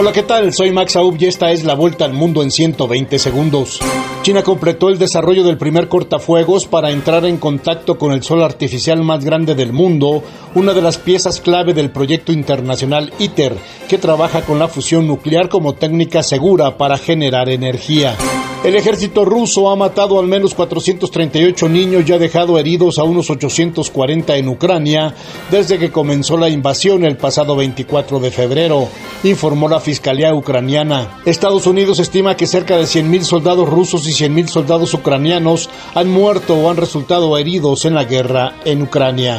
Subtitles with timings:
[0.00, 0.54] Hola, ¿qué tal?
[0.54, 3.80] Soy Max Aub y esta es la vuelta al mundo en 120 segundos.
[4.22, 9.02] China completó el desarrollo del primer cortafuegos para entrar en contacto con el sol artificial
[9.02, 10.22] más grande del mundo,
[10.54, 13.58] una de las piezas clave del proyecto internacional ITER,
[13.90, 18.16] que trabaja con la fusión nuclear como técnica segura para generar energía.
[18.62, 23.30] El ejército ruso ha matado al menos 438 niños y ha dejado heridos a unos
[23.30, 25.14] 840 en Ucrania
[25.50, 28.88] desde que comenzó la invasión el pasado 24 de febrero,
[29.24, 31.20] informó la Fiscalía ucraniana.
[31.24, 36.54] Estados Unidos estima que cerca de 100.000 soldados rusos y 100.000 soldados ucranianos han muerto
[36.54, 39.38] o han resultado heridos en la guerra en Ucrania.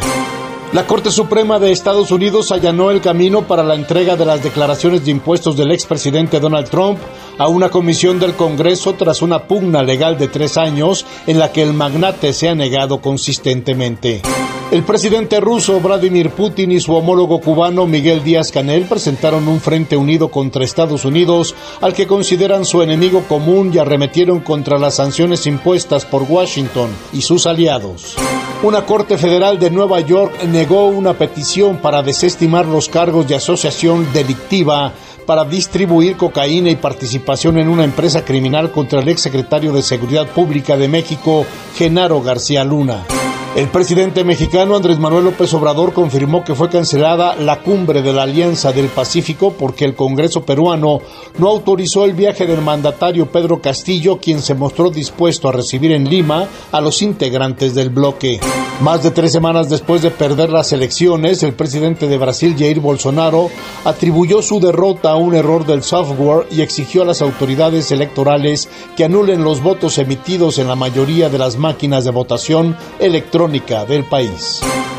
[0.73, 5.03] La Corte Suprema de Estados Unidos allanó el camino para la entrega de las declaraciones
[5.03, 6.97] de impuestos del expresidente Donald Trump
[7.37, 11.61] a una comisión del Congreso tras una pugna legal de tres años en la que
[11.61, 14.21] el magnate se ha negado consistentemente.
[14.71, 19.97] El presidente ruso Vladimir Putin y su homólogo cubano Miguel Díaz Canel presentaron un frente
[19.97, 25.45] unido contra Estados Unidos al que consideran su enemigo común y arremetieron contra las sanciones
[25.45, 28.15] impuestas por Washington y sus aliados.
[28.63, 34.07] Una corte federal de Nueva York negó una petición para desestimar los cargos de asociación
[34.13, 34.93] delictiva
[35.25, 40.77] para distribuir cocaína y participación en una empresa criminal contra el exsecretario de Seguridad Pública
[40.77, 43.05] de México, Genaro García Luna.
[43.53, 48.23] El presidente mexicano Andrés Manuel López Obrador confirmó que fue cancelada la cumbre de la
[48.23, 51.01] Alianza del Pacífico porque el Congreso peruano
[51.37, 56.09] no autorizó el viaje del mandatario Pedro Castillo, quien se mostró dispuesto a recibir en
[56.09, 58.39] Lima a los integrantes del bloque.
[58.79, 63.49] Más de tres semanas después de perder las elecciones, el presidente de Brasil, Jair Bolsonaro,
[63.83, 69.03] atribuyó su derrota a un error del software y exigió a las autoridades electorales que
[69.03, 73.40] anulen los votos emitidos en la mayoría de las máquinas de votación electrónica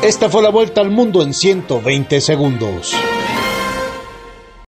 [0.01, 2.93] Esta fue la vuelta al mundo en 120 segundos.